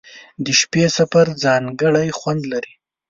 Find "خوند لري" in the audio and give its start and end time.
2.19-2.73